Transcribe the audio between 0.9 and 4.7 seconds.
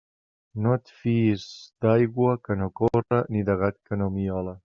fies d'aigua que no corre ni de gat que no miole.